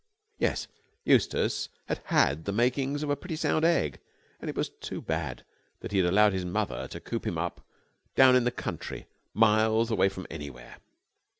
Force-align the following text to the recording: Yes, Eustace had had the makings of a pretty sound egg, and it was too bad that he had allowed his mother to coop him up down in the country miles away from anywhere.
Yes, 0.39 0.67
Eustace 1.05 1.69
had 1.85 1.99
had 2.05 2.45
the 2.45 2.51
makings 2.51 3.03
of 3.03 3.11
a 3.11 3.15
pretty 3.15 3.35
sound 3.35 3.63
egg, 3.63 3.99
and 4.39 4.49
it 4.49 4.55
was 4.55 4.69
too 4.69 4.99
bad 4.99 5.45
that 5.81 5.91
he 5.91 5.99
had 5.99 6.07
allowed 6.07 6.33
his 6.33 6.43
mother 6.43 6.87
to 6.87 6.99
coop 6.99 7.23
him 7.27 7.37
up 7.37 7.61
down 8.15 8.35
in 8.35 8.43
the 8.43 8.49
country 8.49 9.05
miles 9.35 9.91
away 9.91 10.09
from 10.09 10.25
anywhere. 10.31 10.77